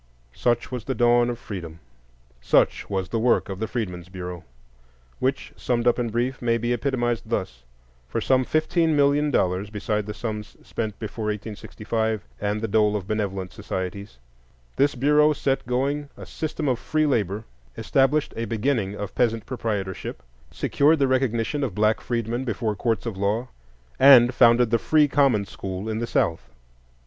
Such 0.33 0.71
was 0.71 0.83
the 0.85 0.95
dawn 0.95 1.29
of 1.29 1.37
Freedom; 1.37 1.79
such 2.41 2.89
was 2.89 3.09
the 3.09 3.19
work 3.19 3.49
of 3.49 3.59
the 3.59 3.67
Freedmen's 3.67 4.09
Bureau, 4.09 4.43
which, 5.19 5.53
summed 5.55 5.85
up 5.85 5.99
in 5.99 6.09
brief, 6.09 6.41
may 6.41 6.57
be 6.57 6.73
epitomized 6.73 7.29
thus: 7.29 7.63
for 8.07 8.19
some 8.19 8.43
fifteen 8.43 8.95
million 8.95 9.29
dollars, 9.29 9.69
beside 9.69 10.07
the 10.07 10.13
sums 10.15 10.57
spent 10.63 10.97
before 10.97 11.25
1865, 11.25 12.25
and 12.39 12.61
the 12.61 12.67
dole 12.67 12.95
of 12.95 13.07
benevolent 13.07 13.53
societies, 13.53 14.17
this 14.75 14.95
Bureau 14.95 15.33
set 15.33 15.67
going 15.67 16.09
a 16.17 16.25
system 16.25 16.67
of 16.67 16.79
free 16.79 17.05
labor, 17.05 17.43
established 17.77 18.33
a 18.35 18.45
beginning 18.45 18.95
of 18.95 19.13
peasant 19.13 19.45
proprietorship, 19.45 20.23
secured 20.49 20.97
the 20.97 21.07
recognition 21.07 21.63
of 21.63 21.75
black 21.75 22.01
freedmen 22.01 22.43
before 22.43 22.75
courts 22.75 23.05
of 23.05 23.17
law, 23.17 23.49
and 23.99 24.33
founded 24.33 24.71
the 24.71 24.79
free 24.79 25.07
common 25.07 25.45
school 25.45 25.87
in 25.87 25.99
the 25.99 26.07
South. 26.07 26.49